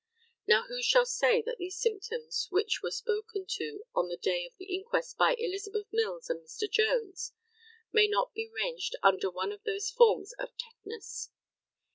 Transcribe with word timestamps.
Now, 0.47 0.63
who 0.67 0.81
shall 0.81 1.05
say 1.05 1.43
that 1.43 1.57
those 1.59 1.79
symptoms 1.79 2.47
which 2.49 2.81
were 2.81 2.89
spoken 2.89 3.45
to 3.49 3.83
on 3.93 4.07
the 4.07 4.17
day 4.17 4.47
of 4.47 4.53
the 4.57 4.65
inquest 4.65 5.15
by 5.15 5.35
Elizabeth 5.37 5.85
Mills 5.91 6.27
and 6.27 6.39
Mr. 6.43 6.67
Jones 6.67 7.33
may 7.91 8.07
not 8.07 8.33
be 8.33 8.49
ranged 8.51 8.95
under 9.03 9.29
one 9.29 9.51
of 9.51 9.61
those 9.61 9.91
forms 9.91 10.33
of 10.39 10.49
tetanus? 10.57 11.29